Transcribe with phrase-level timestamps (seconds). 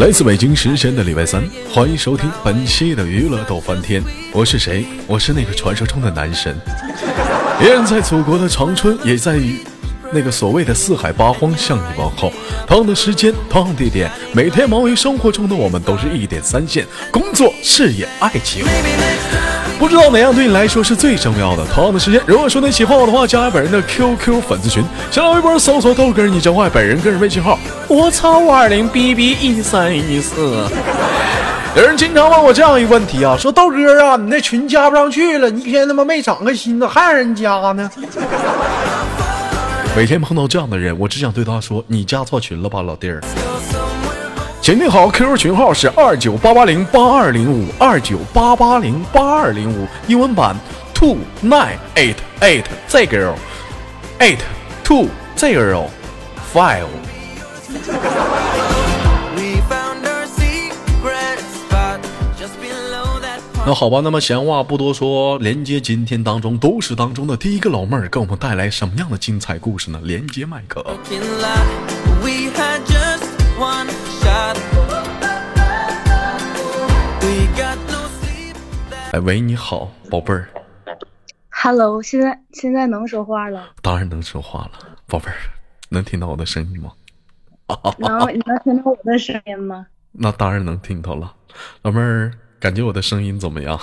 [0.00, 4.02] 来自北京时间的礼拜三，欢迎收听本期的娱乐逗翻天。
[4.32, 4.86] 我是谁？
[5.06, 6.58] 我是那个传说中的男神，
[7.60, 9.58] 依然在祖国的长春，也在于
[10.10, 12.32] 那个所谓的四海八荒向你问候。
[12.66, 18.64] 同样的时间，同样地点，每天忙于生活中的我们都是一点三线：工作、事业、爱情。
[19.78, 21.66] 不知道哪样对你来说是最重要的？
[21.74, 27.58] 同样的时间，如果说你喜欢我的话，加本人的 QQ 粉丝群，新浪微博搜索豆哥你真坏，本人个人微信号
[27.92, 30.64] 我操五二零 B B 一三一四。
[31.74, 37.90] 有人经常问我这样一个问题啊，说豆哥啊，你那群加不上去了，你一天他妈没长个心，咋还让人加呢？
[39.96, 43.20] 每天碰到这样的人，我只想对他说，你加错群了吧，老弟儿。
[44.62, 50.54] 请听好，QQ 群号是二九八八零八二零五二九八八零八二零五，英文版
[50.94, 53.34] two nine eight eight zero
[54.20, 54.38] eight
[54.84, 55.86] two zero
[56.54, 56.86] five。
[63.66, 70.00] 那好吧，那么闲话不多说，连接今天当中都市当中的第一个老妹儿，给我们带来什么样的精彩故事呢？
[70.02, 70.84] 连接麦克。
[79.12, 80.48] 哎喂，你好，宝贝儿。
[81.50, 83.70] Hello，现在现在能说话了？
[83.82, 84.72] 当然能说话了，
[85.06, 85.36] 宝贝儿，
[85.90, 86.90] 能听到我的声音吗？
[87.98, 89.86] 能，你能听到我的声音吗？
[90.12, 91.34] 那当然能听到了，
[91.82, 93.78] 老妹儿，感觉我的声音怎么样？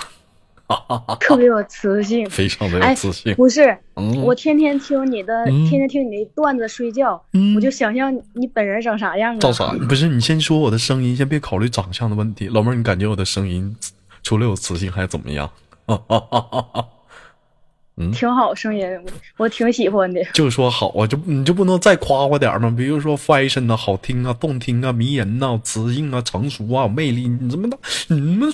[1.18, 3.34] 特别有磁性，非常的有磁性。
[3.34, 3.78] 不是，
[4.22, 7.22] 我天天听你的，天天听你的段子睡觉，
[7.56, 9.38] 我就想象你本人长啥样啊？
[9.38, 9.72] 照啥？
[9.88, 12.48] 不是，你先说我的声音，先别考虑长相的问题。
[12.48, 13.74] 老妹儿，你感觉我的声音？
[14.22, 15.50] 除了有磁性还怎么样？
[18.00, 18.86] 嗯，挺好，声音
[19.36, 20.22] 我挺喜欢的。
[20.32, 22.72] 就说好啊，就你就不能再夸夸点吗？
[22.76, 27.26] 比如说 fashion 啊，好听啊，动听啊，迷人呐，磁性啊，成熟啊，有魅力。
[27.26, 27.76] 你怎么的？
[28.06, 28.52] 你们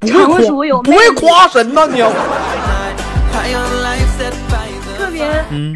[0.00, 1.86] 成熟有不会夸神呐？
[1.86, 1.98] 你
[4.98, 5.24] 特别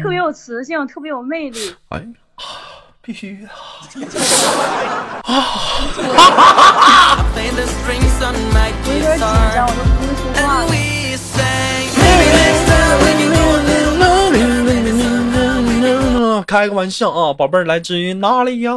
[0.01, 1.73] 特别有磁性，特别有魅力。
[1.89, 2.05] 哎。
[3.01, 3.47] 必须的
[5.23, 5.35] 啊！
[7.35, 7.55] 有点
[8.83, 8.91] 紧
[9.53, 11.54] 张，我都不会说话了。
[16.47, 18.71] 开个玩笑啊，宝贝儿，来自于哪里呀？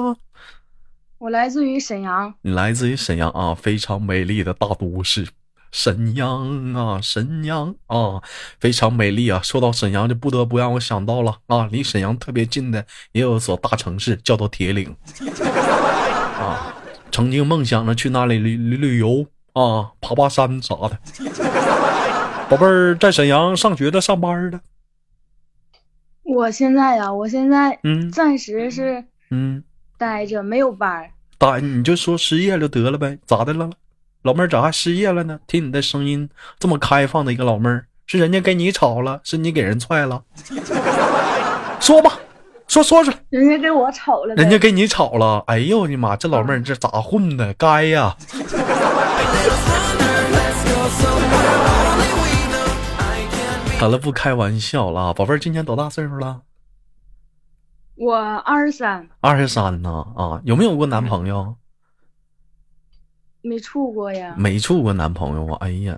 [1.19, 2.35] 我来自于沈阳。
[2.43, 5.29] 你来自于沈阳啊，非常美丽的大都市。
[5.71, 8.23] 沈阳啊，沈阳啊，
[8.59, 9.41] 非常美丽啊！
[9.45, 14.97] 说到沈阳，就不得不让我想到了啊，离沈阳特别近的也有所大城市，叫做铁岭
[16.41, 16.75] 啊。
[17.13, 20.99] 曾经梦想着去那里旅旅旅游啊，爬爬山啥的。
[22.51, 24.59] 宝贝儿在沈阳上学的、上班的。
[26.23, 29.63] 我现在呀，我现在嗯，暂时是嗯，
[29.99, 31.11] 待着没有班。
[31.37, 33.71] 待你就说失业就得了呗，咋的了？
[34.23, 35.39] 老妹儿咋还失业了呢？
[35.47, 36.29] 听你的声音
[36.59, 40.25] 这么开放的一个老妹儿，是人家跟你吵了，是你给人踹了？
[41.81, 42.19] 说吧，
[42.67, 43.19] 说说出来。
[43.29, 44.35] 人家给我吵了。
[44.37, 45.45] 人家跟你吵了。
[45.49, 47.53] 哎呦我的妈，这老妹儿这咋混的？
[47.55, 48.17] 该呀。
[53.81, 56.43] 好了，不开玩笑了，宝贝儿今年多大岁数了？
[57.95, 59.09] 我二十三。
[59.21, 60.05] 二十三呢？
[60.17, 61.55] 啊，有没有过男朋友？
[63.41, 65.59] 没处过呀，没处过男朋友啊！
[65.61, 65.97] 哎呀，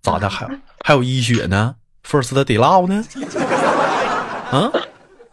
[0.00, 0.48] 咋的还
[0.82, 3.04] 还有医学呢？First the love 呢？
[4.50, 4.72] 啊，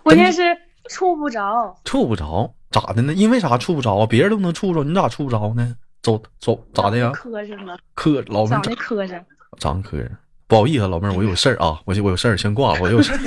[0.03, 0.41] 关键是
[0.89, 3.13] 处不着，处不着，咋的呢？
[3.13, 4.06] 因为啥处不着啊？
[4.06, 5.77] 别人都能处着，你咋处不着呢？
[6.03, 7.12] 走走，咋的呀？
[7.12, 9.23] 磕碜了，磕老妹长得磕碜，
[9.57, 10.09] 长磕碜，
[10.47, 13.19] 不好意思，老妹儿，我有事儿啊， 我我有事儿，先挂，我有事儿。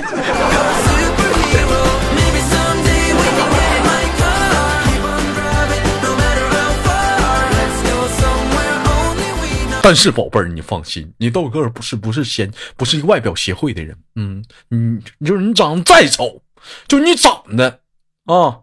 [9.81, 16.41] 但是宝贝儿，你放心，你豆哥不是不是先不是一个外表协会的人，嗯，你就是你长得再丑，
[16.87, 17.79] 就你长得
[18.25, 18.59] 啊，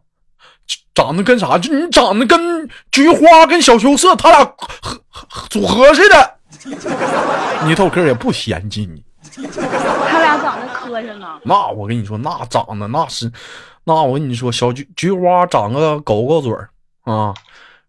[0.94, 1.58] 长得跟啥？
[1.58, 4.44] 就你长得跟菊花跟小羞涩，他俩
[4.79, 6.36] 合组合似的，
[7.65, 9.03] 你豆哥也不嫌弃你。
[10.09, 11.39] 他俩长得磕碜呢。
[11.43, 13.31] 那我跟你说，那长得那是，
[13.85, 16.69] 那我跟你说，小菊菊花长个狗狗嘴儿
[17.05, 17.35] 啊，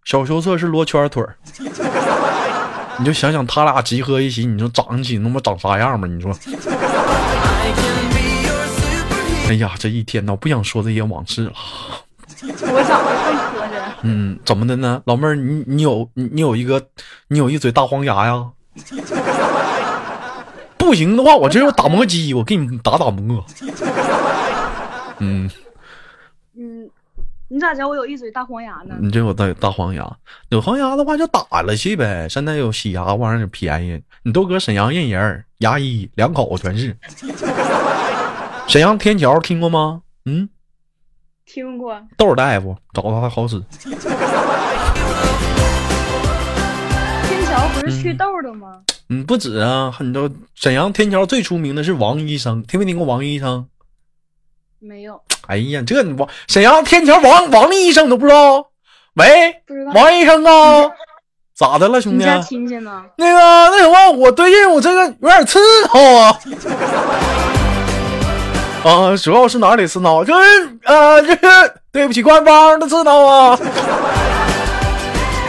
[0.04, 1.36] 小羞涩是罗圈腿儿。
[3.00, 6.08] 你就想想他俩集合一起，你说长起那么长啥样吧？
[6.08, 6.34] 你说，
[9.48, 11.54] 哎呀，这一天呢，不想说这些往事了。
[12.42, 13.80] 我长得更磕碜。
[14.02, 16.82] 嗯，怎么的呢，老妹儿，你你有你你有一个，
[17.28, 18.46] 你有一嘴大黄牙呀？
[20.78, 23.44] 不行的话，我这有打磨机，我给你打打磨。
[25.20, 25.50] 嗯
[26.56, 26.90] 嗯，
[27.50, 28.96] 你咋知道我有一嘴大黄牙呢？
[29.02, 30.18] 你这有大大黄牙，
[30.50, 32.28] 有黄牙的话就打了去呗。
[32.30, 36.96] 现在有洗牙玩意儿便宜，你都搁沈阳认人，牙医两口子全是。
[38.68, 40.02] 沈阳天桥听过吗？
[40.26, 40.48] 嗯，
[41.46, 42.00] 听过。
[42.18, 43.62] 豆大夫找他还好使。
[47.80, 48.80] 不是祛痘的吗？
[49.10, 53.68] 嗯，不止啊，你知道沈阳天桥最出名的是王医生，听没听过王医生？
[54.80, 55.22] 没有。
[55.48, 58.68] 哎呀，这王沈阳天桥王王医生都不知道？
[59.14, 59.92] 喂，不知道。
[59.94, 60.90] 王医生啊，
[61.56, 62.26] 咋的了，兄弟？
[62.42, 63.04] 亲戚呢？
[63.18, 65.60] 那个那什么，我最近我这个有点刺
[65.94, 66.40] 挠啊。
[68.84, 70.24] 啊，主要是哪里刺挠？
[70.26, 71.40] 就是呃，就是
[71.92, 73.60] 对不起官方的刺挠啊。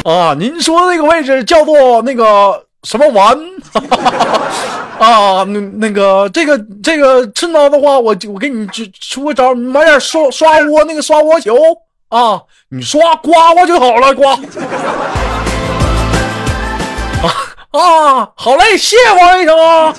[0.05, 3.39] 啊，您说的那个位置叫做那个什么丸？
[4.99, 11.55] 啊，那那个这个这个刺挠的话，我我给你出出个招，买点刷刷窝那个刷窝球
[12.09, 12.41] 啊，
[12.71, 14.33] 你刷刮刮就好了，刮。
[14.33, 14.39] 啊
[17.79, 19.94] 啊，好嘞，谢谢王医生啊。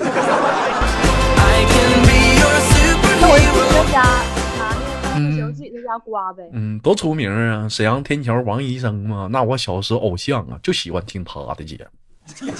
[5.89, 6.43] 家瓜呗。
[6.53, 12.53] 嗯，多出名啊，沈阳天桥王医生嘛，那我小时候偶像啊，就喜欢听他的节目。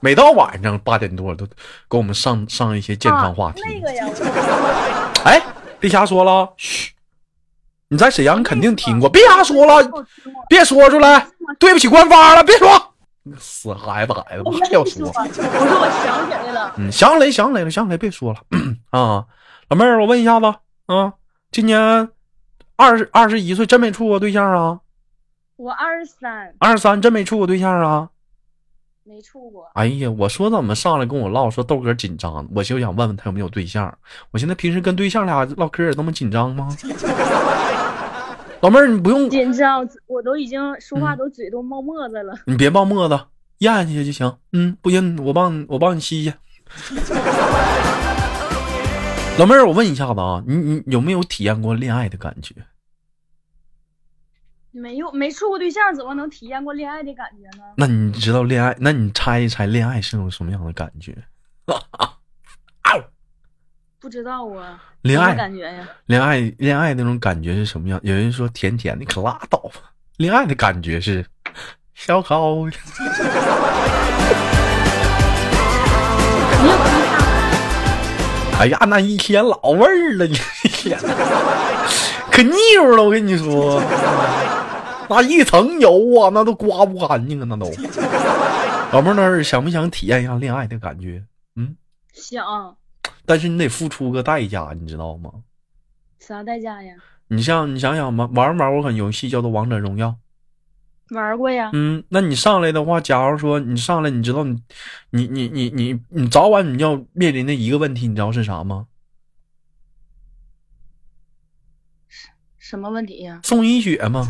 [0.00, 1.46] 每到晚上八点多，都
[1.88, 3.62] 给我们上上一些健康话题。
[3.64, 4.06] 那个呀，
[5.24, 5.40] 哎，
[5.80, 6.92] 别瞎说了，嘘！
[7.88, 9.90] 你在沈阳肯定听过，别瞎说了，
[10.48, 11.26] 别说出来，
[11.58, 12.68] 对不起官方了，别说。
[13.38, 15.06] 死孩子，孩子，还要说。
[15.06, 18.40] 我说我想起来了，嗯，想起来，想起来了，想起来，别说了
[18.90, 19.24] 啊！
[19.68, 20.46] 老妹儿，我问一下子
[20.86, 21.12] 啊，
[21.52, 22.08] 今年
[22.76, 24.80] 二十二十一岁，真没处过对象啊？
[25.56, 26.54] 我二十三。
[26.58, 28.08] 二十三，真没处过对象啊？
[29.04, 29.70] 没处过。
[29.74, 33.94] 哎呀，我说怎么上来跟我唠，说豆哥紧张，我就想问问他有没有对象。
[34.30, 36.74] 我现在平时跟对象俩唠嗑也，那么紧张吗？
[38.62, 42.32] 老妹儿，你不用紧张，我都已经说话都嘴都冒沫子了。
[42.46, 43.20] 你别冒沫子，
[43.58, 44.34] 咽下去就行。
[44.52, 46.32] 嗯，不行，我帮你，我帮你吸吸。
[49.38, 52.54] 老妹儿，我问一下子啊，你你有没有体验过恋爱的感觉？
[54.70, 57.64] 没有，没处过对象，怎么能体验过恋爱的感觉呢？
[57.76, 58.76] 那你知道恋爱？
[58.78, 61.16] 那你猜一猜，恋爱是种什么样的感觉？
[63.98, 64.82] 不知道啊。
[65.02, 65.88] 恋爱感觉呀？
[66.06, 68.00] 恋爱恋爱那种感觉是什么样？
[68.02, 69.92] 有人说甜甜的，可拉倒吧。
[70.16, 71.24] 恋爱的感觉是
[71.94, 72.66] 小高。
[78.62, 80.96] 哎呀，那一天老味儿了，你天，
[82.30, 83.82] 可腻乎了，我跟你说。
[85.08, 87.66] 那一层油啊，那都刮不干净啊，那都。
[88.92, 91.20] 老妹儿，那想不想体验一下恋爱的感觉？
[91.56, 91.74] 嗯，
[92.12, 92.76] 想。
[93.26, 95.32] 但是你得付出个代价，你知道吗？
[96.20, 96.94] 啥代价呀？
[97.26, 100.06] 你像你想想吧，玩没玩过款游戏叫做《王者荣耀》？
[101.12, 101.70] 玩过呀。
[101.72, 104.60] 嗯，那你上来的话，假如说你上来，你知道你，
[105.10, 108.86] 你你你你你早晚你要面临的一个问题，你知道是啥吗？
[112.58, 113.40] 什么问题呀？
[113.44, 114.26] 送一血吗？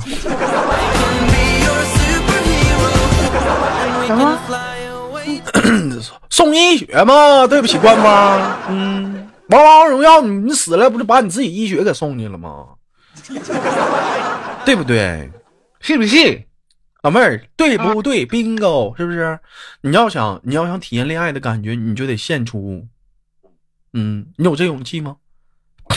[4.06, 4.38] 什么？
[6.28, 7.46] 送一血吗？
[7.46, 8.58] 对不起，官方。
[8.68, 12.66] 嗯，玩王者荣耀，你你死了不是把你自己一血给送去了吗？
[14.64, 15.30] 对不对？
[15.80, 16.44] 信不信？
[17.02, 19.38] 老妹儿，对不对？bingo，是不是？
[19.80, 22.86] 你要想你要想体验恋爱的感觉，你就得献出。
[23.92, 25.16] 嗯，你有这勇气吗？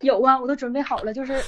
[0.00, 1.38] 有啊，我都准备好了，就是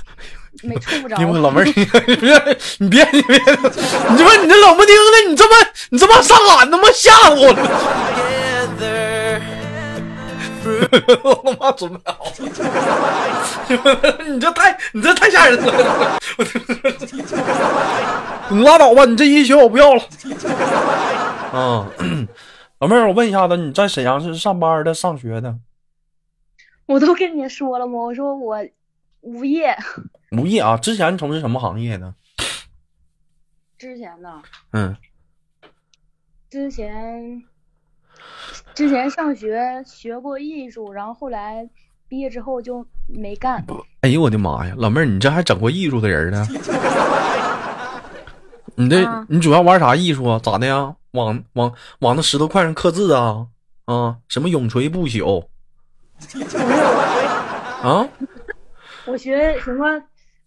[0.62, 1.16] 没处不着。
[1.40, 2.30] 老妹儿，你别你别
[2.78, 3.22] 你别，你
[4.18, 5.56] 这你这冷不丁的，你这么
[5.88, 7.56] 你这么上俺，他妈吓唬我了！
[11.24, 12.32] 我他妈准备好了，
[14.28, 16.18] 你这太你这太吓人了！
[18.50, 20.02] 你拉倒吧，你这一宿我不要了。
[21.52, 21.90] 啊，
[22.80, 25.58] 老妹儿，我问一下子，你在沈阳是上班的、上学的？
[26.86, 27.92] 我都跟你说了吗？
[27.98, 28.58] 我说我
[29.20, 29.76] 无业。
[30.32, 30.76] 无业啊？
[30.76, 32.14] 之前从事什么行业呢？
[33.78, 34.42] 之前呢？
[34.72, 34.96] 嗯。
[36.50, 37.42] 之前
[38.74, 41.68] 之前上学学过艺术，然后后来
[42.08, 43.64] 毕业之后就没干。
[44.00, 46.46] 哎呦我的妈呀，老妹儿，你这还整过艺术的人呢？
[48.74, 50.40] 你这你主要玩啥艺术啊？
[50.42, 50.94] 咋的呀？
[51.12, 53.46] 往往往那石头块上刻字啊？
[53.84, 54.16] 啊？
[54.28, 55.46] 什么永垂不朽？
[57.82, 58.08] 啊！
[59.04, 60.00] 我学什么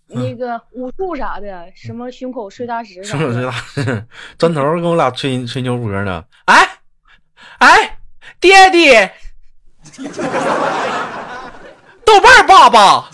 [0.08, 4.06] 那个武术啥的，什么胸口碎大石胸口碎大石，
[4.40, 6.24] 砖头跟我俩吹吹牛波呢。
[6.46, 6.68] 哎
[7.60, 7.95] 哎，
[8.46, 9.12] 爹爹，
[12.06, 13.10] 豆瓣爸爸，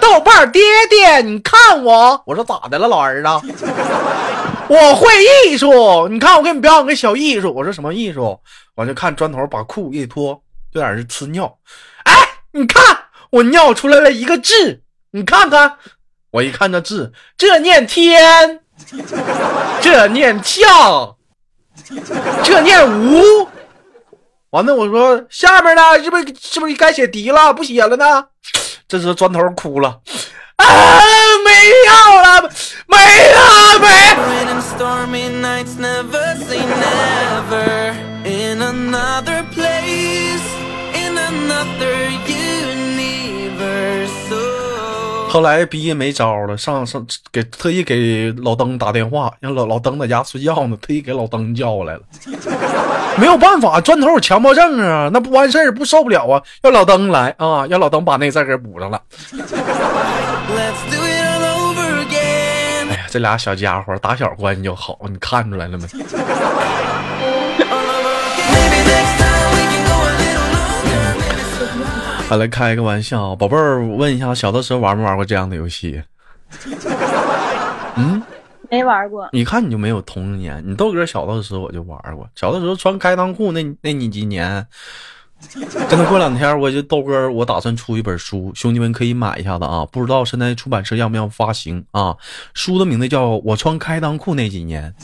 [0.00, 2.22] 豆瓣爹爹，你看我。
[2.24, 3.28] 我说咋的了，老儿子？
[4.68, 7.52] 我会艺术，你看我给你表演个小艺术。
[7.54, 8.40] 我说什么艺术？
[8.74, 11.58] 我就看砖头把裤一脱，就在这吃尿。
[12.04, 12.14] 哎，
[12.52, 12.82] 你看
[13.28, 15.76] 我尿出来了一个字，你看看。
[16.30, 18.60] 我一看这字，这念天，
[19.82, 21.14] 这念炝，
[22.42, 23.46] 这念无。
[24.54, 27.52] 完了，我说下面呢，是不是是不是该写敌了？
[27.52, 28.24] 不写了呢？
[28.86, 29.88] 这时砖头哭了，
[30.58, 30.66] 啊，
[31.44, 31.50] 没
[31.88, 32.48] 药了，
[32.86, 32.96] 没
[33.32, 34.14] 了，没。
[45.34, 52.02] 后来逼也没招了，上上给特意给老登打电话，让老老登在家睡觉呢，特意给老登叫过来了。
[53.18, 59.02] 没有办法，砖头有强迫症啊，那不完事儿不受不了啊，要老登来啊，让老登把那字给补上了。
[62.88, 65.88] 哎呀，这俩小家伙打小关系就好，你看出来了没？
[72.26, 76.02] 好，来开个玩笑，宝贝儿，问一下，小的时候玩没玩过这样的游戏？
[77.96, 78.22] 嗯，
[78.70, 79.28] 没玩过。
[79.32, 80.62] 你看你就没有童年。
[80.66, 84.66] 你豆哥小的时候我就玩过，小的时候穿开裆裤那那你几年？
[85.90, 89.86] 真的过两天我就豆哥，我打算出一本书，兄弟们可以买一下子啊！
[89.92, 92.16] 不知道现在出版社要不要发行啊？
[92.54, 94.94] 书的名字叫《我穿开裆裤那几年》。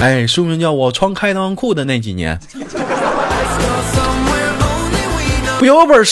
[0.00, 2.36] 哎，书名叫《我穿开裆裤的那几年》。
[5.58, 6.04] 不有本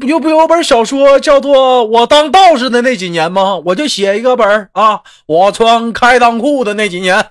[0.00, 3.56] 不有不有本小说叫做我当道士的那几年吗？
[3.64, 7.24] 我就写一个本啊，我穿开裆裤的那几年。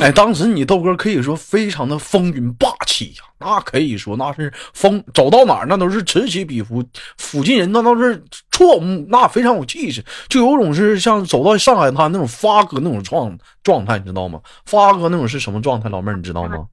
[0.00, 6.82] 哎，当时你豆哥可以说非常的风云霸气呀，那可以说那是风走到哪儿那都是此起彼伏，
[7.18, 14.40] 附近人那都是错目，那非常有气势，就有种是像走到上海滩那种发哥那种状状态，你知道吗？
[14.64, 15.90] 发哥那种是什么状态？
[15.90, 16.66] 老妹儿你知道吗？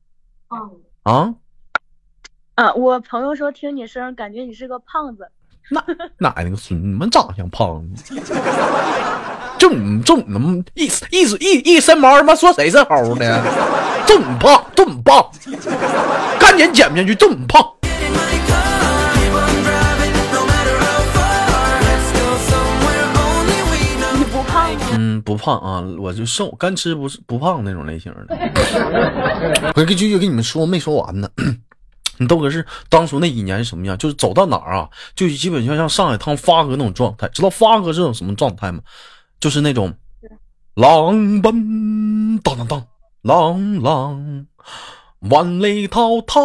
[1.03, 1.33] 啊
[2.55, 2.73] 啊！
[2.73, 5.29] 我朋友说听你声感觉你是个胖子。
[5.69, 5.83] 那
[6.17, 7.85] 哪那个孙你们长相胖？
[9.67, 13.43] 就你就那么一一一一身毛，他妈说谁是猴呢？
[14.05, 15.29] 这么胖，这么胖，
[16.39, 17.69] 赶紧减不下去，这么胖。
[24.99, 29.73] 嗯，不胖啊，我就瘦，干吃不是不胖那种类型的。
[29.75, 31.29] 我继续跟你们说，没说完呢。
[32.19, 33.97] 你豆哥是当初那几年是什么样？
[33.97, 37.27] 就是走到哪儿啊，就基本上像上海滩发哥那种状态。
[37.27, 38.79] 知道发哥是种什么状态吗？
[39.39, 39.93] 就是那种
[40.75, 42.87] 浪奔当当当，
[43.21, 44.45] 浪浪
[45.19, 46.41] 万里滔滔。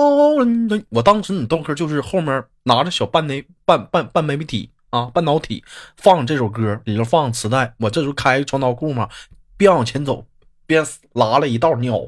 [0.91, 4.71] 我当时你豆哥就是后面拿着小半内半半半媒体。
[4.93, 5.65] 啊，半导体
[5.97, 7.73] 放这首歌，里头放磁带。
[7.79, 9.09] 我这时候开穿裆裤嘛，
[9.57, 10.23] 边往前走
[10.67, 10.85] 边
[11.15, 11.99] 拉了一道尿。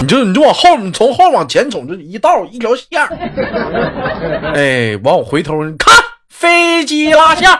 [0.00, 3.00] 你就你就往后，你从后往前走，就一道一条线。
[4.54, 5.94] 哎，完我回头你看，
[6.38, 7.50] 飞机拉线。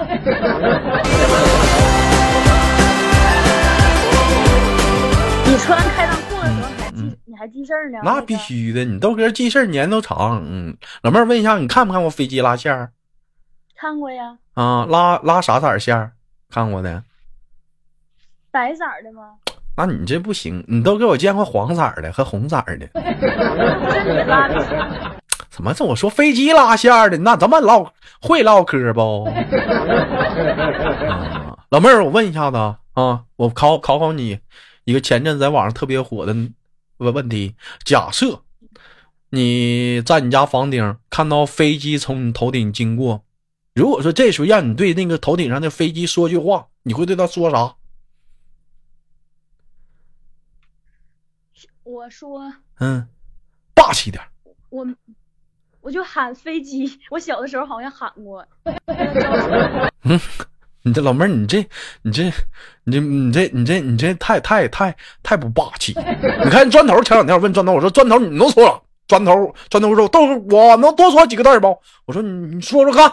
[5.44, 7.18] 你穿开裆裤的时候还记？
[7.37, 7.99] 还记事儿呢？
[8.04, 10.44] 那必须的，你豆哥记事儿年头长。
[10.47, 12.92] 嗯，老妹儿问一下，你看没看过飞机拉线儿？
[13.76, 14.38] 看过呀。
[14.54, 16.12] 啊，拉拉啥色儿线儿？
[16.49, 17.02] 看过的。
[18.52, 19.32] 白色的吗？
[19.76, 22.88] 那你这不行，你都给我见过黄色的和红色的。
[25.58, 27.18] 怎么这我说飞机拉线的？
[27.18, 29.28] 那咱们唠会唠嗑不？
[31.70, 32.56] 老妹儿，我问一下子
[32.92, 34.38] 啊，我考考考你
[34.84, 36.32] 一个前阵在网上特别火的。
[36.98, 38.44] 问问题：假设
[39.30, 43.24] 你在你家房顶看到飞机从你头顶经过，
[43.74, 47.74] 如果说这时候让你对那个头顶上的飞机说句话，你会对他说啥？
[51.82, 53.08] 我说，嗯，
[53.74, 54.22] 霸气点。
[54.70, 54.86] 我
[55.80, 58.44] 我就喊飞机，我小的时候好像喊过。
[60.04, 60.20] 嗯。
[60.82, 61.58] 你这老妹儿，你这，
[62.02, 62.32] 你这，
[62.85, 65.92] 你这，你这，你这，你这太太太太不霸气！
[66.44, 68.82] 你看砖头前两天问砖头，我说砖头你能说？
[69.08, 70.20] 砖头砖头说豆
[70.50, 71.76] 我能多说几个字不？
[72.06, 73.12] 我说你你说说看。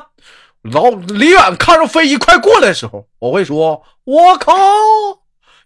[0.61, 4.53] 老离远看着飞机快过来的时候，我会说我靠。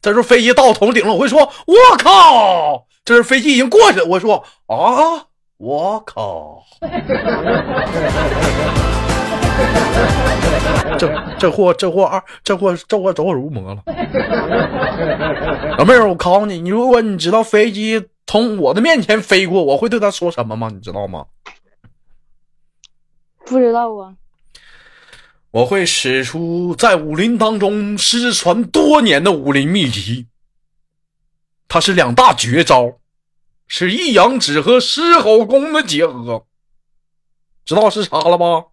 [0.01, 2.87] 这时候飞机到我头顶了，我会说我靠。
[3.03, 5.25] 这是飞机已经过去了，我说啊
[5.59, 6.63] 我靠！
[10.97, 13.83] 这这货这货二这货这货走火入魔了。
[15.77, 20.69] 老妹儿，我考你，你如果你知道飞机从我的面前飞过，我会对他说什么吗？
[20.73, 21.25] 你知道吗？
[23.45, 24.15] 不知道啊。
[25.51, 30.27] 我会使出在武林当中失传多年的武林秘籍，
[31.67, 32.98] 它是两大绝招，
[33.69, 36.45] 是一阳指和狮吼功的结合，
[37.63, 38.65] 知道是啥了吧？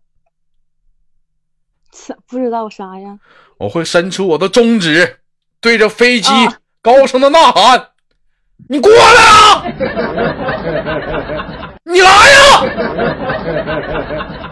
[2.26, 3.18] 不知道啥呀？
[3.58, 5.20] 我会伸出我的中指，
[5.60, 7.90] 对着飞机啊高声的呐喊
[8.68, 8.98] ：“你过来
[9.30, 9.62] 啊！
[11.84, 12.60] 你来呀！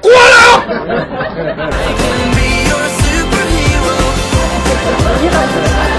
[0.02, 0.64] 过来啊！”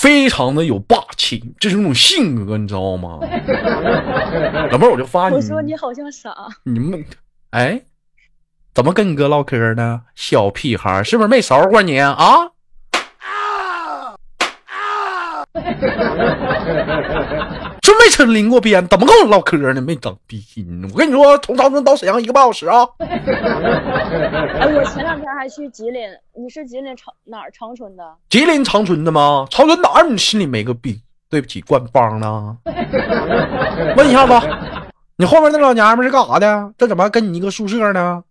[0.00, 3.18] 非常的有霸气，这是那种性格，你知道吗？
[4.70, 6.32] 老妹儿，我就发你，我说你好像傻。
[6.62, 7.04] 你们，
[7.50, 7.82] 哎，
[8.74, 10.02] 怎么跟你哥唠嗑呢？
[10.14, 12.12] 小屁孩，是不是没勺过你啊？
[12.12, 12.52] 啊
[14.66, 15.44] 啊
[17.98, 19.80] 没吃淋过边，怎么跟我唠嗑呢？
[19.80, 20.88] 没长逼心。
[20.92, 22.86] 我跟你说，从长春到沈阳一个半小时啊。
[22.98, 28.16] 哎，我前两天还去吉林，你是吉林长哪儿长春的？
[28.28, 29.46] 吉林长春的吗？
[29.50, 30.08] 长春哪儿？
[30.08, 31.00] 你心里没个逼？
[31.30, 32.56] 对不起，官方呢？
[33.96, 34.48] 问一下子，
[35.16, 36.72] 你后面那老娘们是干啥的？
[36.78, 38.24] 这怎么还跟你一个宿舍呢？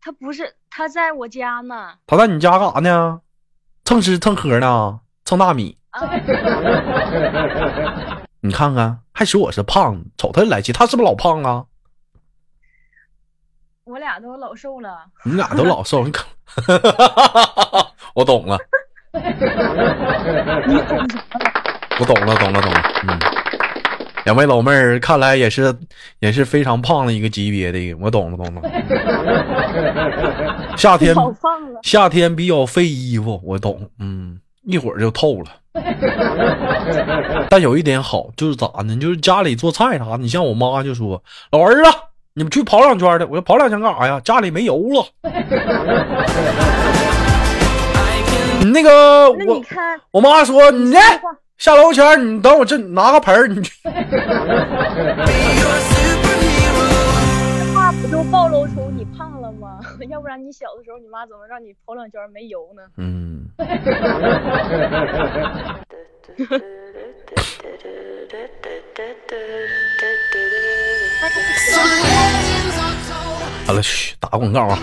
[0.00, 1.94] 她不是，她在我家呢。
[2.06, 3.20] 她在你家干啥呢？
[3.84, 5.00] 蹭吃蹭喝呢？
[5.24, 5.76] 蹭大米？
[5.96, 6.04] 啊，
[8.40, 11.64] 你看看，还说我是胖子，瞅他来气，他是不是老胖啊？
[13.84, 15.06] 我俩都老瘦了。
[15.24, 16.26] 你俩都老瘦，你可，
[18.14, 18.58] 我懂了，
[19.14, 19.20] 你
[20.82, 21.50] 懂啥了？
[21.98, 22.82] 我懂了，懂了，懂了。
[23.08, 23.18] 嗯，
[24.24, 25.74] 两位老妹儿，看来也是
[26.18, 28.60] 也是非常胖的一个级别的，我懂了，懂了。
[30.76, 31.80] 夏天好胖了。
[31.82, 35.50] 夏天比较费衣服，我懂，嗯，一会儿就透了。
[37.50, 38.96] 但有一点好，就是咋呢？
[38.96, 41.90] 就是家里做菜啥的，你像我妈就说：“老儿子，
[42.34, 44.20] 你们去跑两圈的。”我说：“跑两圈干啥呀？
[44.20, 45.06] 家里没油了。”
[48.60, 49.62] 你 那个那我
[50.12, 53.72] 我妈说你这说话下楼前，你等我这拿个盆儿，你去。
[53.84, 54.00] Superhero.
[57.76, 58.90] 话不就暴露出？
[60.16, 62.82] 要不然你小的时候，你妈怎么让你跑两圈没油呢？
[62.96, 63.50] 嗯
[73.66, 74.78] 好了，嘘，打个广告啊。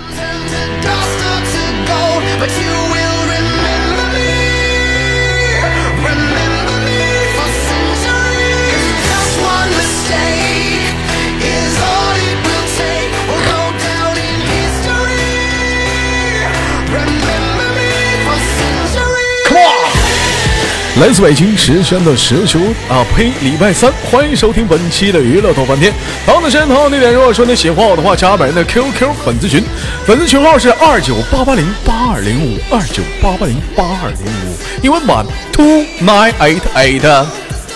[21.01, 25.91] 来自北京时间的十九啊呸，礼拜三，欢迎收听本期的娱乐豆翻天。
[26.23, 29.63] 同样的时间，同样地点，如果说你喜欢我的话，加本人的 QQ 粉丝群，
[30.05, 37.25] 粉丝群号是二九八八零八二零五二九八八零八二零五，英文版 two nine eight eight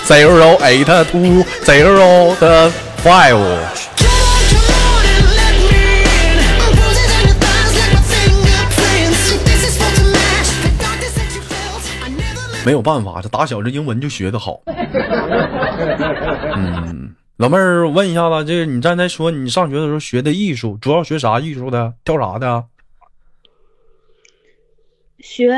[0.05, 2.71] zero eight two zero 的
[3.03, 4.06] five。
[12.67, 14.59] 没有办法，这打小这英文就学的好。
[16.53, 21.93] 嗯，老妹儿，我问一下子，这个你刚才说你上学的时候学的艺术，主要学啥艺术的？
[22.03, 22.65] 跳啥的？
[25.19, 25.55] 学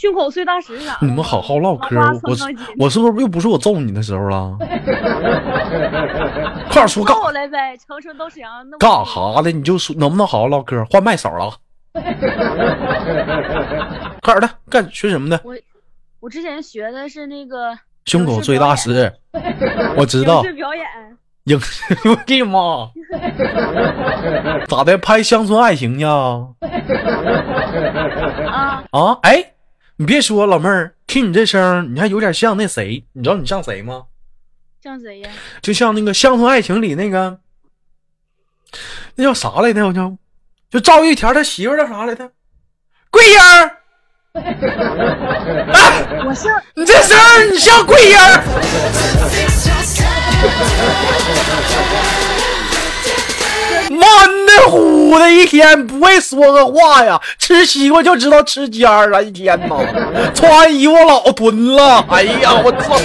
[0.00, 0.98] 胸口碎大石啥。
[1.00, 2.36] 你们好好唠嗑，我
[2.80, 4.56] 我是不是又不是我揍你的时候了？
[6.68, 9.52] 快点说干我来呗，长春到沈阳那干啥的？
[9.52, 10.84] 你就说能不能好好唠嗑？
[10.86, 11.54] 换麦手了，
[14.20, 15.40] 快点的，干学什么的？
[15.44, 15.54] 我
[16.26, 19.12] 之前学的是那个胸口碎大石，
[19.94, 20.48] 我知道影。
[20.48, 20.86] 视表演，
[21.44, 22.90] 影视，我的妈！
[24.66, 24.96] 咋的？
[24.96, 26.48] 拍乡村爱情去啊？
[28.50, 29.52] 啊，啊，哎，
[29.96, 33.04] 你别说，老妹儿，听你这声，你还有点像那谁？
[33.12, 34.04] 你知道你像谁吗？
[34.82, 35.30] 像谁呀？
[35.60, 37.40] 就像那个《乡村爱情》里那个，
[39.14, 39.86] 那叫啥来着？
[39.86, 40.16] 我叫
[40.70, 42.30] 就赵玉田他媳妇叫啥来着？
[43.10, 43.77] 桂英儿。
[45.72, 48.42] 哎，我像你这声儿，你像桂英儿。
[53.90, 54.00] 满
[54.46, 59.76] 的呼的一天，不会说个话呀，吃西瓜就知道吃尖儿了，一天呐，
[60.34, 63.00] 穿衣服老蹲了，哎呀，我操！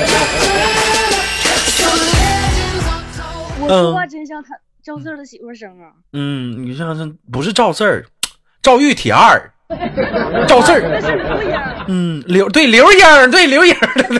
[3.62, 4.50] 我说话真像他
[4.84, 5.96] 赵四儿的媳妇声啊！
[6.12, 8.06] 嗯，你像是不是赵四儿，
[8.62, 9.53] 赵玉铁二，
[10.48, 10.82] 赵四儿，
[11.88, 14.18] 嗯，刘对刘英儿，对刘英儿，对，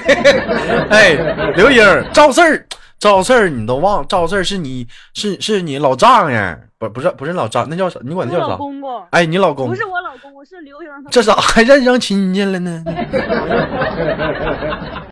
[0.90, 1.14] 哎，
[1.56, 2.66] 刘英儿，赵四儿，
[2.98, 8.00] 赵四儿，你都忘，赵四儿是你是是你老丈人，不不是不是老丈，那叫啥？
[8.04, 8.56] 你管他叫啥？
[8.56, 12.84] 公公，哎，你老公不是我老公，我是刘英儿这咋还认上亲戚了呢？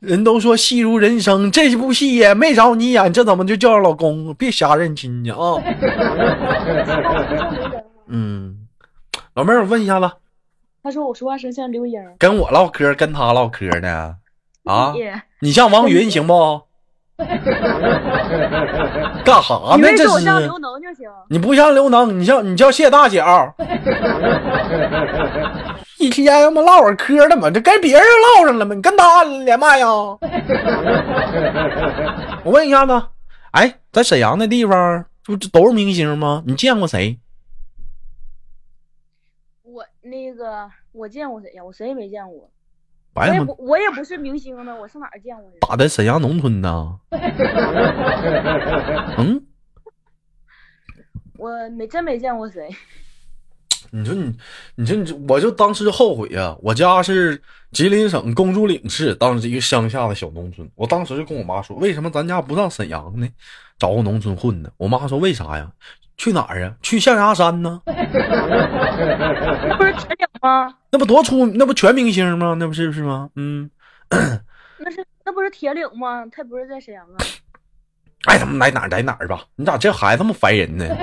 [0.02, 4.34] 人都说戏如人生，这部戏也没找你演，这怎么就叫老公？
[4.34, 5.38] 别瞎认亲戚啊！
[8.08, 8.56] 嗯，
[9.36, 10.10] 老妹儿，我问一下子，
[10.84, 12.16] 他说我说话声像刘英儿。
[12.18, 14.16] 跟我唠嗑，跟他唠嗑呢？
[14.66, 15.02] 啊，你
[15.48, 16.62] 你像王云行不？
[19.24, 19.90] 干哈你呢？
[19.96, 21.08] 这是刘能就行。
[21.30, 23.54] 你不像刘能，你像你叫谢大脚。
[26.00, 28.02] 一天他妈唠会儿嗑的嘛，这跟别人
[28.40, 28.74] 唠上了吗？
[28.74, 29.86] 你跟他连麦呀？
[32.44, 33.04] 我问一下子，
[33.52, 36.42] 哎，在沈阳那地方，不这都是明星吗？
[36.48, 37.20] 你见过谁？
[40.12, 41.64] 我那个我见过谁呀？
[41.64, 42.34] 我谁也没见过。
[42.34, 42.52] 我
[43.14, 45.54] 白我也不是明星呢，我上哪儿见过人？
[45.62, 47.00] 打在沈阳农村呢？
[49.18, 49.42] 嗯，
[51.38, 52.70] 我没真没见过谁。
[53.92, 54.36] 你说你，
[54.76, 60.70] 你说你，我就当时后悔呀、我家是吉林省公主岭市，当时一个乡下的小农村。
[60.76, 63.28] 我当时就跟我妈说，为什么咱家不上沈阳呢？
[63.78, 64.70] 找个农村混呢？
[64.78, 65.72] 我妈说为啥呀？
[66.22, 66.72] 去哪儿啊？
[66.84, 67.82] 去象牙山呢？
[67.88, 67.94] 那
[69.76, 70.72] 不是铁岭吗？
[70.92, 72.56] 那不多出，那不全明星吗？
[72.60, 73.28] 那不是是吗？
[73.36, 73.68] 嗯，
[74.78, 76.24] 那是那不是铁岭吗？
[76.32, 77.18] 他不是在沈阳啊？
[78.28, 79.46] 爱他妈来哪儿来哪儿吧。
[79.56, 80.86] 你咋这孩子这么烦人呢？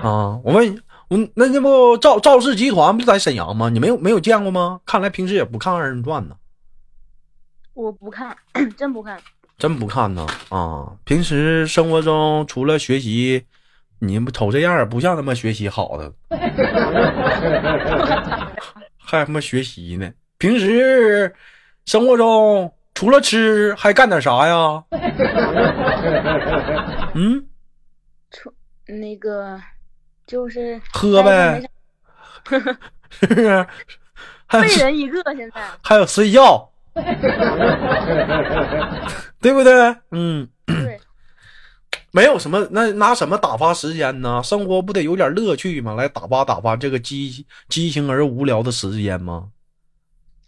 [0.00, 3.68] 啊，我问你，我那那不赵赵氏集团不在沈阳吗？
[3.68, 4.78] 你没有没有见过吗？
[4.86, 6.36] 看来平时也不看二人转呢。
[7.74, 8.36] 我不看，
[8.78, 9.18] 真不看。
[9.58, 10.86] 真不看呢啊！
[11.04, 13.44] 平时生活中除了学习，
[13.98, 16.12] 你不瞅这样儿不像他妈学习好的，
[18.96, 20.08] 还他妈学习呢。
[20.38, 21.34] 平时
[21.86, 24.84] 生活中除了吃还干点啥呀？
[27.14, 27.44] 嗯，
[28.86, 29.60] 那个
[30.24, 31.60] 就是喝呗
[33.10, 33.66] 是不是？
[34.46, 36.70] 还人一个，现在还有睡觉，
[39.40, 39.96] 对不对？
[40.10, 40.48] 嗯。
[40.66, 41.00] 对，
[42.12, 44.42] 没有什么，那拿什么打发时间呢？
[44.42, 45.94] 生活不得有点乐趣吗？
[45.94, 49.50] 来打发打发这个激激情而无聊的时间吗？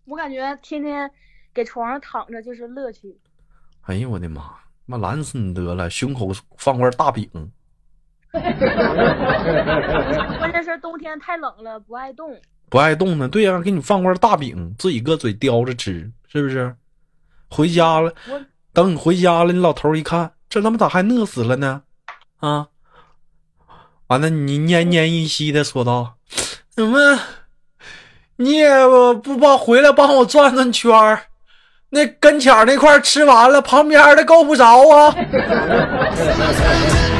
[0.07, 1.11] 我感觉天天
[1.55, 3.17] 给床上躺着就是乐趣。
[3.83, 4.43] 哎呦我的妈！
[4.87, 7.31] 妈懒死你得了，胸口放块大饼，
[10.39, 12.37] 关键是冬天太冷了，不爱动。
[12.69, 13.29] 不爱动呢。
[13.29, 16.75] 对呀、给你放块大饼，自己搁嘴叼着吃，是不是？
[17.49, 18.13] 回家了，
[18.73, 21.83] 等你回家了，你老头一看，这他妈咋还饿死了呢？
[22.39, 22.69] 啊！
[24.07, 26.15] 完了，你奄奄一息的说道
[26.71, 27.19] ：“怎么，
[28.37, 28.71] 你也
[29.23, 31.23] 不帮回来帮我转转圈儿？
[31.91, 35.15] 那跟前那块吃完了，旁边的够不着啊！”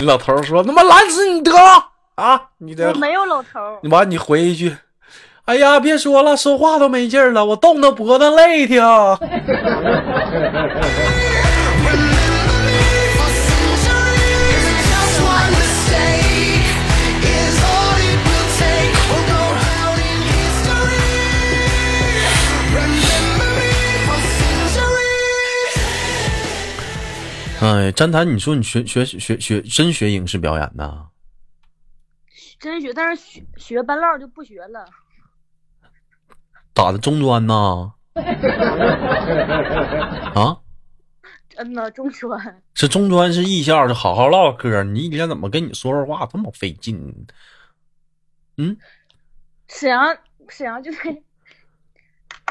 [0.00, 2.40] 你老头说：“他妈懒死你得了啊！
[2.58, 4.76] 你的我没有老头，你完，你回一句
[5.46, 8.80] ：“哎呀，别说了，说话都没劲儿了，我冻得脖子累挺。
[27.60, 31.08] 哎，詹谈，你说你学学学学真学影视表演呢？
[32.60, 34.84] 真学，但是学学半唠就不学了。
[36.72, 37.92] 咋的中专呐？
[40.34, 40.60] 啊，
[41.48, 44.84] 真的中专，是中专是艺校，就好好唠嗑。
[44.84, 47.26] 你一天怎么跟你说说话这么费劲？
[48.56, 48.76] 嗯，
[49.66, 50.16] 沈阳
[50.48, 51.22] 沈阳就是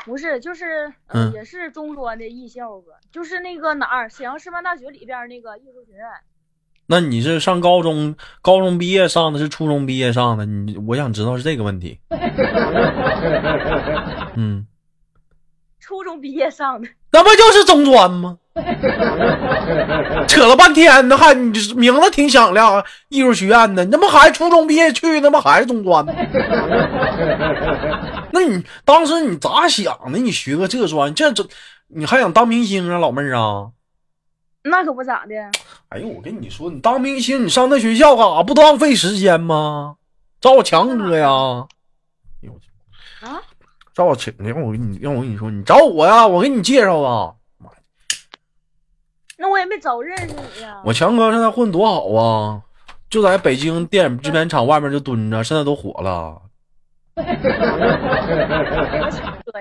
[0.05, 0.93] 不是就是、
[1.33, 2.93] 也是中专的艺校吧？
[3.11, 6.05] 就是那个哪儿沈阳师范大学里边那个艺术学院。
[6.89, 10.45] 那你是上高中，高中毕业上的是初中毕业上的？
[10.45, 11.99] 你我想知道是这个问题。
[14.37, 14.65] 嗯，
[15.79, 18.37] 初中毕业上的，那不就是中专吗？
[20.27, 26.13] 扯了半天呢，还你这名字挺响亮，艺术学院的，那不还初中毕业去，他妈还是中专呢？
[28.31, 30.19] 那你当时你咋想的？
[30.19, 31.45] 你学个这专，这这
[31.87, 33.69] 你还想当明星啊，老妹儿啊？
[34.63, 35.35] 那可不咋的。
[35.89, 38.43] 哎呦，我跟你说，你当明星，你上那学校干啥？
[38.43, 39.95] 不浪费时间吗？
[40.41, 41.27] 找我强哥呀！
[42.43, 43.39] 哎呦我去啊？
[43.93, 47.33] 找我强，让我跟你，让我跟你说，你找我呀，我给你介绍啊。
[49.37, 50.81] 那我也没早认识你呀。
[50.83, 52.61] 我强哥现在混多好啊，
[53.09, 56.41] 就在北京电影制片厂外面就蹲着，现在都火了。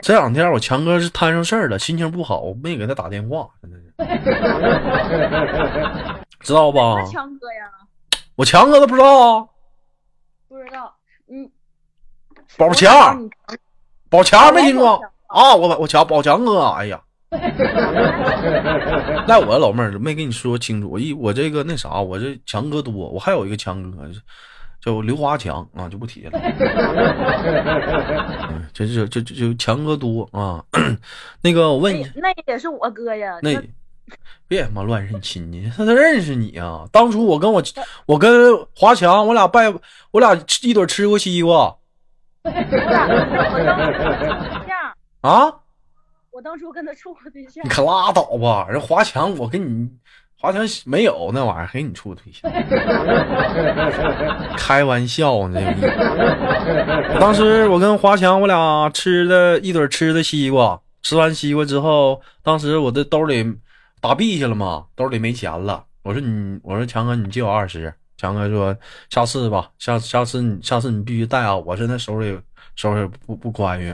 [0.02, 3.94] 这两天我强哥是摊上事儿了，心情不好，没给他打电话，真的是，
[6.40, 7.02] 知道吧？
[7.10, 7.70] 强哥呀，
[8.34, 9.48] 我强哥都不知道啊，
[10.48, 10.94] 不知道。
[11.28, 11.50] 嗯，
[12.58, 13.28] 宝强，
[14.10, 15.54] 宝强没听过啊？
[15.54, 17.00] 我我强宝强哥，哎呀，
[19.26, 23.98] 赖我老妹儿没跟你说清楚，我一我这个那啥，我这强哥多，我还有一个强哥
[24.80, 26.30] 叫刘华强啊，就不提了。
[28.48, 30.62] 嗯这是这这这强哥多啊。
[31.42, 33.38] 那个我问你，那那也是我哥呀。
[33.42, 33.60] 那
[34.46, 36.86] 别他妈乱认亲戚，他他认识你啊？
[36.92, 37.60] 当初我跟我
[38.06, 39.74] 我跟华强，我俩拜
[40.12, 41.76] 我俩一堆吃过西瓜
[45.22, 45.54] 啊。
[46.36, 47.68] 我当初跟他处过对象你。
[47.70, 48.66] 可拉倒吧！
[48.68, 49.88] 人华强，我跟你
[50.38, 52.52] 华强没有那玩意儿，给你处对象，
[54.54, 55.58] 开玩笑呢。
[57.18, 63.42] 当时我跟华强，我俩吃的一堆吃的西瓜，吃完西瓜之后，当时我的兜里
[64.02, 65.82] 打币去了嘛，兜里没钱了。
[66.02, 67.90] 我说你，我说强哥，你借我二十。
[68.18, 68.76] 强哥说
[69.08, 71.56] 下次吧，下下次你下次你必须带啊！
[71.56, 72.38] 我现在手里
[72.76, 73.92] 手里不不宽裕，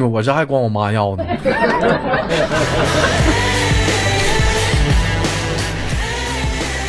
[0.00, 1.24] 我这还管我妈要呢。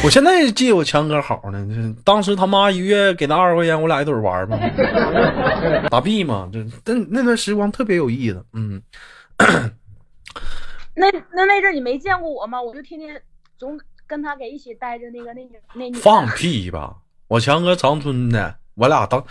[0.01, 4.57] 我现在记我强哥好呢，这当时他妈一月给他二十块钱，我俩一堆玩儿嘛，
[5.91, 8.81] 打币嘛，这但那段时光特别有意思，嗯，
[10.95, 12.61] 那那那阵儿你没见过我吗？
[12.61, 13.21] 我就天天
[13.57, 15.93] 总跟他给一起待着那个那女那女。
[15.95, 16.95] 放屁吧！
[17.27, 19.21] 我强哥长春的，我俩当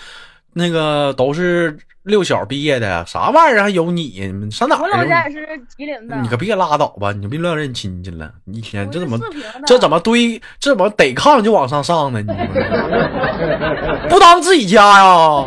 [0.59, 4.29] 那个都是六小毕业的，啥玩意儿还有你？
[4.29, 5.05] 你上哪我老？
[5.05, 6.17] 家也是吉林的。
[6.21, 7.13] 你可别拉倒吧！
[7.13, 8.29] 你就别乱认亲戚了。
[8.45, 9.17] 你一天这怎么
[9.65, 12.21] 这怎么堆这怎么逮炕就往上上呢？
[12.21, 12.27] 你
[14.11, 15.45] 不当自己家呀？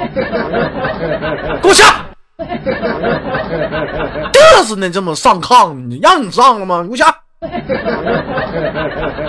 [1.62, 2.06] 给我下！
[4.32, 6.00] 嘚瑟呢，这么上炕呢？
[6.02, 6.84] 让你上了吗？
[6.84, 7.14] 给我下！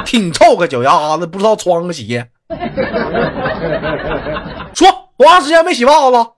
[0.05, 2.29] 挺臭个脚丫子，不知道穿个鞋。
[4.75, 6.35] 说多长时间没洗袜子了？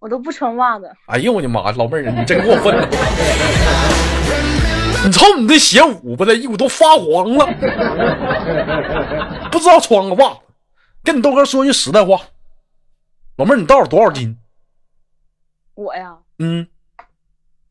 [0.00, 0.92] 我都不穿袜子。
[1.06, 1.70] 哎呦我的妈！
[1.70, 2.74] 老妹儿，你真过分！
[5.04, 7.46] 你瞅你这鞋捂巴的，衣服都发黄了，
[9.52, 10.40] 不知道穿个袜子。
[11.04, 12.20] 跟你豆哥说句实在话，
[13.36, 14.36] 老妹儿，你到底多少斤？
[15.74, 16.66] 我呀，嗯，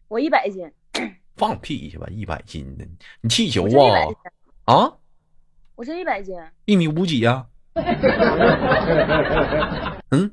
[0.07, 0.71] 我一百斤，
[1.35, 2.87] 放屁去吧，一百斤的，
[3.19, 3.65] 你气球
[4.63, 4.93] 啊？，啊，
[5.75, 7.45] 我真一百斤，一米五几呀、
[10.11, 10.31] 嗯，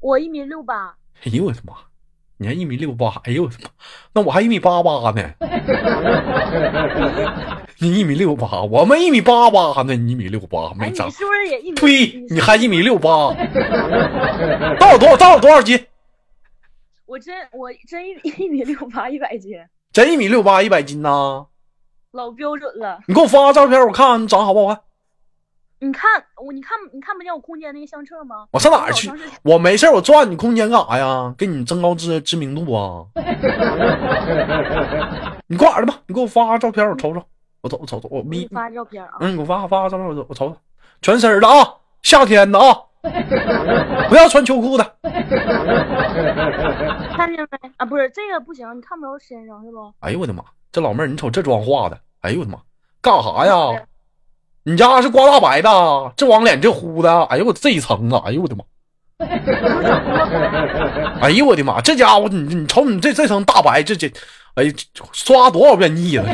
[0.00, 1.74] 我一米六八，哎呦我的妈！
[2.36, 3.68] 你还一米六八，哎呦我的妈！
[4.12, 5.30] 那我还一米八八呢。
[7.80, 11.06] 你一米六八，我们一米八八呢，你一米六八，哎，没长。
[11.06, 11.76] 你是不是也一米？
[11.76, 12.26] 呸！
[12.30, 15.16] 你还一米六八，嗯到底多少？
[15.16, 15.86] 到底多少斤？
[17.06, 19.52] 我真我真一一米六八，一百斤，
[19.92, 21.46] 真一米六八，一百斤呐！
[22.12, 23.00] 老标准了。
[23.06, 24.82] 你给我发个照片，我看看你长得好不好看。
[25.80, 26.10] 你看
[26.44, 28.46] 我，你看你看不见我空间那个相册吗？
[28.50, 29.10] 我上哪儿去
[29.42, 31.32] 我没事儿我转你空间干啥呀？
[31.38, 33.04] 给你增高知知名度啊！
[35.46, 35.98] 你挂哪儿的吧？
[36.06, 37.22] 你给我发个照片，我瞅瞅。
[37.60, 38.48] 我瞅我瞅瞅，我眯我给你。
[38.54, 39.10] 发照片啊。
[39.20, 40.56] 嗯，你给我发发个照片，我瞅我瞅瞅。
[41.02, 42.76] 全身的啊，夏天的啊，
[44.08, 44.94] 不要穿秋裤的。
[47.16, 47.58] 看见没？
[47.76, 49.92] 啊，不是这个不行，你看不着身上是不？
[50.00, 50.42] 哎呦我的妈！
[50.72, 52.58] 这老妹儿，你瞅这妆化的，哎呦我的妈，
[53.00, 53.54] 干啥呀？
[54.68, 55.70] 你家是刮大白的？
[56.14, 57.22] 这往脸这呼的？
[57.30, 58.22] 哎呦我这一层啊！
[58.26, 58.62] 哎呦我的妈！
[61.22, 61.80] 哎呦我的妈！
[61.80, 64.12] 这家伙，你你瞅你这这层大白，这这，
[64.56, 64.72] 哎呀，
[65.12, 66.24] 刷多少遍腻了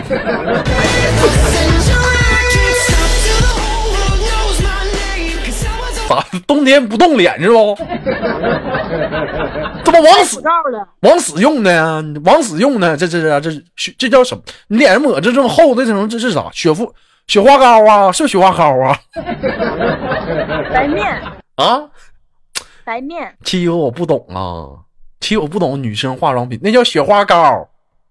[6.08, 7.78] 咋冬天不冻脸是不？
[9.84, 10.42] 这不往死。
[11.02, 12.02] 往死用的呀？
[12.24, 14.42] 往死用的，这这这这这这叫什么？
[14.66, 16.50] 你脸上抹这这么厚的这种这是啥？
[16.52, 16.92] 雪肤
[17.26, 18.12] 雪花膏啊？
[18.12, 18.98] 是不是雪花膏啊？
[20.72, 21.22] 白面，
[21.56, 21.82] 啊？
[22.84, 24.84] 白面，欺负我不懂啊！
[25.20, 27.68] 欺负我不懂女生化妆品，那叫雪花膏。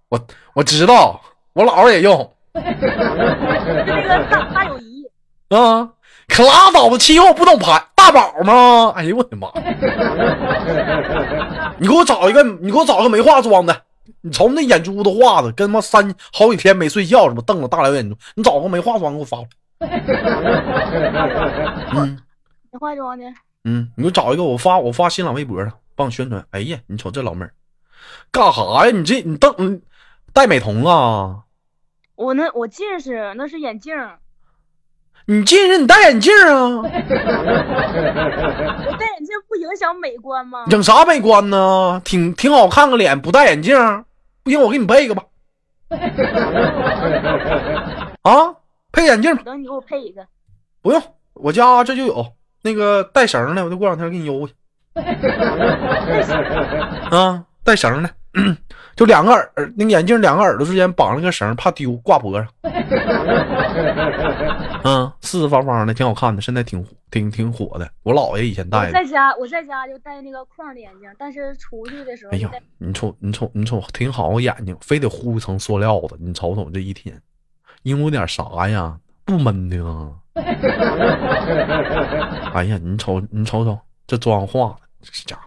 [0.09, 0.19] 我
[0.55, 1.21] 我知道，
[1.53, 2.17] 我姥姥也用
[2.53, 5.05] 就那个大大友谊，
[5.49, 5.89] 啊。
[6.27, 8.93] 可拉倒吧，欺负我不懂牌大宝吗？
[8.95, 9.49] 哎呦我的妈！
[11.77, 13.81] 你给我找一个，你给我找个没化妆的，
[14.21, 18.15] 你瞅你那眼珠子画的，跟他妈三好几天没睡觉似的，瞪着大老眼珠。
[18.35, 19.37] 你找个没化妆给我发。
[21.95, 22.17] 嗯
[22.71, 23.25] 没化妆的，
[23.65, 26.43] 嗯，你给我找一个，我发我发新浪微博上，帮我宣传。
[26.51, 27.53] 哎呀，你瞅这老妹儿，
[28.31, 28.91] 干啥呀？
[28.91, 29.81] 你这你瞪你
[30.33, 31.43] 戴美瞳啊？
[32.15, 34.19] 我那我近视，那是眼镜儿，
[35.25, 36.81] 你近视你戴眼镜啊？
[36.83, 36.89] 我
[38.99, 40.65] 戴眼镜不影响美观吗？
[40.69, 42.01] 整啥美观呢？
[42.03, 43.77] 挺挺好看个脸，不戴眼镜，
[44.43, 45.23] 不行我给你配一个吧。
[48.23, 48.53] 啊，
[48.91, 50.25] 配眼镜等你给我配一个，
[50.81, 51.01] 不用，
[51.35, 52.25] 我家这就有
[52.61, 54.53] 那个带绳的，我就过两天给你邮过去。
[57.15, 58.09] 啊，带绳的，
[58.97, 62.45] 就两个耳那个眼镜两个耳朵之间绑了个绳，怕丢，挂脖上。
[64.85, 67.89] 嗯，四四方方的，挺好看的，现在挺火挺挺火的。
[68.03, 68.87] 我姥爷以前戴的。
[68.87, 76.17] 我在家我在家就戴那个框的眼镜，但是出去的时候哎呀，你瞅你瞅你瞅，挺好眼睛，非得糊一层塑料子。
[76.19, 77.17] 你瞅瞅这一天，
[77.83, 78.99] 因为有点啥呀？
[79.25, 80.11] 不闷的啊！
[82.53, 85.43] 哎呀，你瞅你瞅瞅这妆化的，这家伙，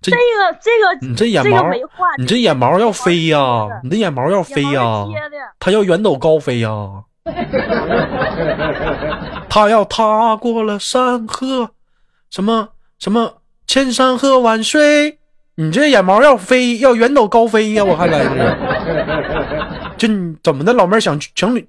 [0.00, 1.70] 这这个这个你这眼毛
[2.16, 7.04] 你这眼毛要飞呀、你这眼毛要飞呀、眼毛是贴的，它要远走高飞呀、
[9.48, 11.70] 他要踏过了山河，
[12.30, 15.18] 什么什么千山和万水，
[15.56, 19.94] 你这眼毛要飞，要远走高飞呀、我还来着。
[19.96, 21.66] 这你怎么的，老妹儿想想旅？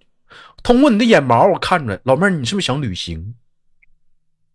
[0.61, 3.33] 通过你的眼毛，我看出来，老妹儿你是不是想旅行？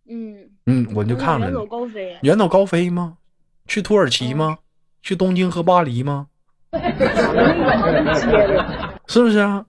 [0.09, 0.37] 嗯，
[0.67, 3.15] 嗯，我就看了远走高飞，远走高飞吗？
[3.67, 4.59] 去土耳其吗？
[5.03, 6.27] 去东京和巴黎吗？
[9.07, 9.65] 是不是啊？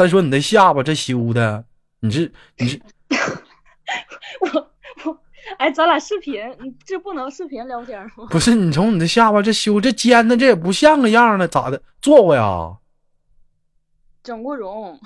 [0.00, 1.62] 再说你这下巴这修的，
[2.00, 2.20] 你这
[2.56, 2.80] 你这
[4.40, 4.70] 我
[5.04, 5.18] 我
[5.58, 8.24] 哎，咱俩视频，你这不能视频聊天吗？
[8.30, 11.82] 不是你从你这下巴这修这尖的，这也不像个样的，咋的？
[12.00, 12.78] 做过呀？
[14.22, 14.98] 整过容，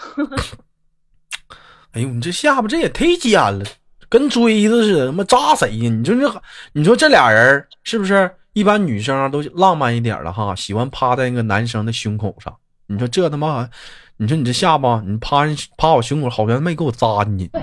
[1.91, 3.65] 哎呦，你这下巴这也忒尖了，
[4.09, 5.91] 跟锥子似的，他妈扎谁呀？
[5.91, 8.33] 你说这，你说这俩人是不是？
[8.53, 12.57] 一般女生啊都浪漫一点了哈，喜欢趴在那个男生的胸口上。
[12.87, 13.69] 你说这他妈，
[14.17, 17.51] 你说你这下巴，你趴人趴我胸口，好像没给我扎进去。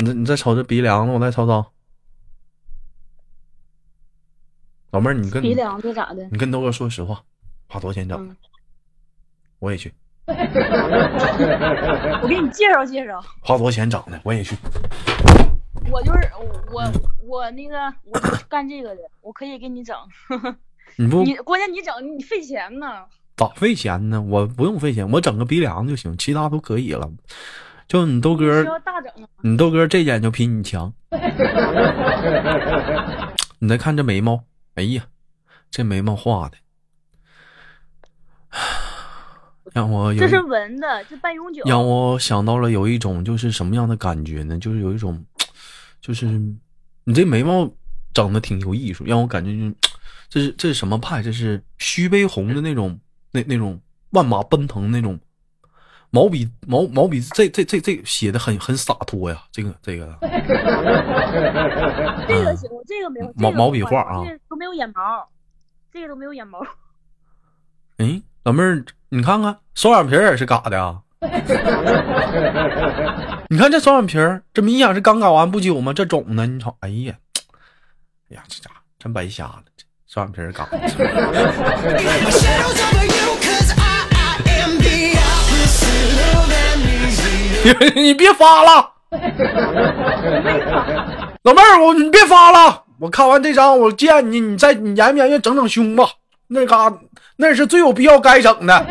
[0.00, 1.64] 你你再瞅这鼻梁子，我再瞅瞅。
[4.92, 6.28] 老妹儿，你跟鼻梁子咋的？
[6.30, 7.20] 你跟豆哥说实话，
[7.68, 8.16] 花多少钱整？
[8.18, 8.36] 嗯
[9.58, 9.92] 我也去。
[12.22, 14.20] 我给你介绍介绍，花多少钱整的？
[14.22, 14.54] 我也去。
[15.90, 16.30] 我就是
[16.72, 16.82] 我
[17.26, 19.96] 我那个我干这个的，我可以给你整。
[20.96, 23.04] 你不你关键你整你费钱呢，
[23.36, 24.20] 咋费钱呢？
[24.20, 27.10] 我不用费钱，我整个鼻梁就行，其他都可以了。
[27.86, 28.64] 就你豆哥。
[29.42, 30.92] 你豆哥这点就比你强。
[33.60, 35.04] 你再看这眉毛，哎呀，
[35.70, 36.56] 这眉毛画的，
[39.72, 41.62] 让我有一这是纹的，这半永久。
[41.66, 44.58] 让我想到了有一种就是什么样的感觉呢？
[44.58, 45.24] 就是有一种，
[46.08, 46.24] 就是
[47.04, 47.70] 你这眉毛
[48.14, 49.74] 整的挺有艺术，让我感觉就是
[50.30, 51.22] 这是这是什么派？
[51.22, 52.98] 这是徐悲鸿的那种
[53.30, 53.78] 那那种
[54.12, 55.20] 万马奔腾那种
[56.08, 60.16] 毛笔毛毛笔，这这这这写的很很洒脱呀，这个这个
[62.26, 65.28] 这个行，我这个没毛毛笔画啊这个都没有眼毛，
[65.92, 66.66] 这个都没有眼毛。
[67.98, 71.02] 哎，老妹儿，你看看双眼皮儿也是嘎的啊！
[73.50, 75.90] 你看这双眼皮儿，这明显是刚搞完不久吗？
[75.94, 77.14] 这肿的，你瞅，哎呀，
[78.30, 80.78] 哎呀，这家伙真白瞎了，这双眼皮儿嘎的。
[87.96, 88.92] 你别发了，
[91.42, 96.06] 老妹儿，我你别发了，我看完这张，我见你，你再你严不严愿整整胸吧，
[96.48, 96.92] 那嘎
[97.36, 98.86] 那是最有必要该整的。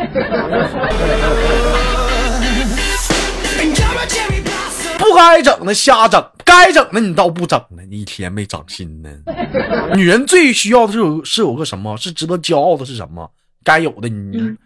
[5.08, 9.10] 不该整的瞎整，该整的你倒不整呢，你一天没长心呢。
[9.96, 11.96] 女人最需要的是有是有个什么？
[11.96, 13.30] 是值得骄傲的是什么？
[13.64, 14.56] 该有的你、嗯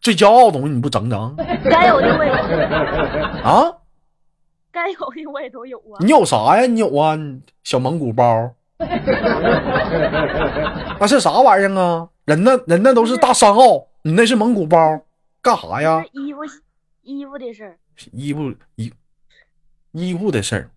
[0.00, 1.36] 最骄傲的东西你不整整
[1.68, 2.62] 该有的我也都有，
[3.42, 3.72] 啊？
[4.70, 5.98] 该有的我也都有啊。
[5.98, 6.64] 你有啥呀？
[6.66, 7.18] 你有啊？
[7.64, 8.54] 小蒙古包，
[11.00, 12.08] 那是啥玩意儿啊？
[12.24, 13.62] 人那人那都是大商号，
[14.02, 14.78] 你那是蒙古包，
[15.42, 16.04] 干啥呀？
[16.12, 16.40] 衣服
[17.02, 17.76] 衣服的事儿，
[18.12, 18.92] 衣服衣
[19.92, 20.70] 衣物的事儿，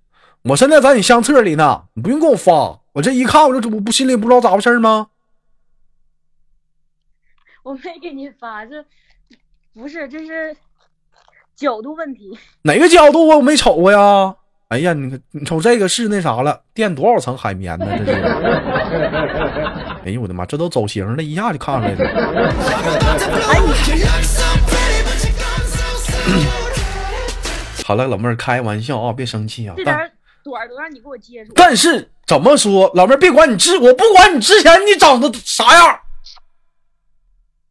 [0.43, 5.07] 我现在在你相册里呢，你不用给我发，我这一看我就我不心里不知道咋回事吗？
[7.63, 8.83] 我没给你发，这
[9.73, 10.55] 不是这是
[11.55, 12.37] 角度问题。
[12.63, 14.35] 哪个角度我没瞅过呀？
[14.69, 17.85] 哎呀，你看，你瞅这个是那啥了，垫多少层海绵呢？
[17.99, 18.11] 这是。
[20.03, 22.03] 哎呦我的妈，这都走形了，一下就看出来了。
[23.53, 23.73] You
[27.83, 29.75] 好了，老妹儿，开玩笑啊，别生气啊。
[29.77, 30.11] 但这点
[30.43, 31.51] 短儿都让你给我接住。
[31.55, 35.99] 但是怎么说，老妹儿，别管你之，我不管你之前你长得啥样，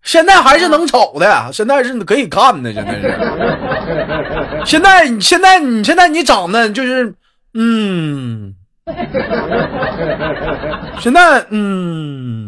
[0.02, 4.64] 现在还是能瞅的，现在是可以看的，现在是。
[4.66, 7.14] 现在你现在你现在你长得就是，
[7.54, 8.54] 嗯，
[11.00, 12.46] 现在嗯，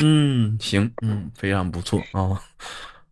[0.00, 2.40] 嗯，行，嗯，非常不错啊。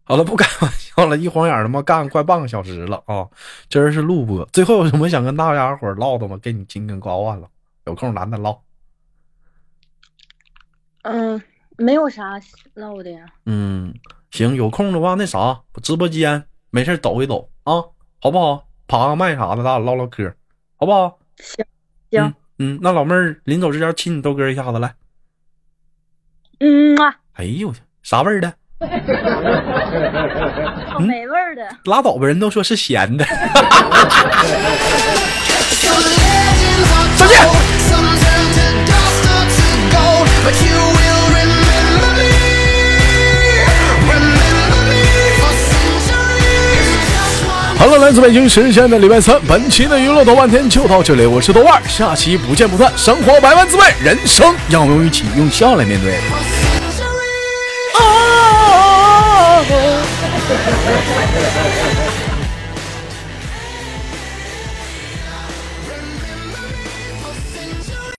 [0.09, 3.27] 好了，不开玩笑了，一晃眼他妈干快半个小时了啊！
[3.69, 6.39] 今儿是录播，最后有什么想跟大家伙唠的吗？
[6.41, 7.49] 给你紧紧挂完了，
[7.87, 8.57] 有空咱再唠。
[11.03, 11.43] 嗯，
[11.77, 12.41] 没有啥
[12.75, 13.27] 唠的呀。
[13.47, 13.93] 嗯，
[14.31, 17.83] 行，有空的话那啥，直播间没事儿抖一抖啊，
[18.21, 18.69] 好不好？
[18.87, 20.33] 爬个麦啥的，咱俩唠唠嗑，
[20.77, 21.19] 好不好？
[21.39, 21.67] 行
[22.13, 22.23] 行
[22.59, 24.95] 嗯，嗯，那老妹儿临走之前亲你豆哥一下子来。
[26.61, 28.55] 嗯啊，哎呦我去，啥味儿的？
[31.01, 31.67] 美味儿的。
[31.85, 33.25] 拉倒吧人都说是咸的。
[37.17, 37.41] 再见
[47.79, 56.56] 好了来自北京时间的礼拜三本期的娱乐豆半天就到这里我是豆瓣下期不见不散生活百万滋味人生让我们一起用笑来面对。
[60.87, 62.06] Ha ha ha ha ha!